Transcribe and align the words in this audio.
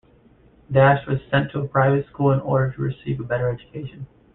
Dash 0.71 1.05
was 1.05 1.19
sent 1.29 1.51
to 1.51 1.59
a 1.59 1.67
private 1.67 2.07
school 2.07 2.31
in 2.31 2.39
order 2.39 2.71
to 2.71 2.81
receive 2.81 3.19
a 3.19 3.23
better 3.23 3.51
education. 3.51 4.07